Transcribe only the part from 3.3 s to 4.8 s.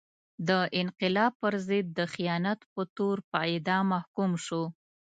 اعدام محکوم شو.